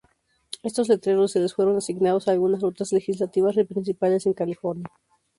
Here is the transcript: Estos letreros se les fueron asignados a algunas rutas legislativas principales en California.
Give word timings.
Estos 0.63 0.89
letreros 0.89 1.31
se 1.31 1.39
les 1.39 1.53
fueron 1.53 1.77
asignados 1.77 2.27
a 2.27 2.31
algunas 2.31 2.63
rutas 2.63 2.91
legislativas 2.91 3.55
principales 3.69 4.25
en 4.25 4.33
California. 4.33 4.85